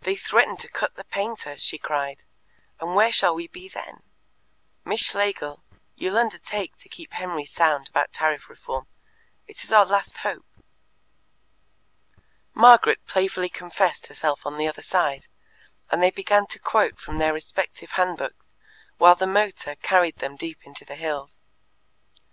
[0.00, 2.24] "They threaten to cut the painter," she cried,
[2.80, 4.02] "and where shall we be then?
[4.84, 5.62] Miss Schlegel,
[5.94, 8.88] you'll undertake to keep Henry sound about Tariff Reform?
[9.46, 10.46] It is our last hope."
[12.54, 15.28] Margaret playfully confessed herself on the other side,
[15.92, 18.52] and they began to quote from their respective hand books
[18.98, 21.38] while the motor carried them deep into the hills.